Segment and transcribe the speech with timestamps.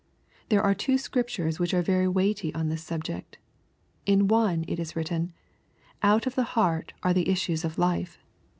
[0.49, 3.37] There are two Scriptures which are very weighty on this subject.
[4.07, 5.31] In one it is written, '^
[6.01, 8.17] Out of the heart are the issues of life."